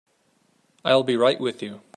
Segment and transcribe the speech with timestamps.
[0.83, 1.81] I'll be right with you.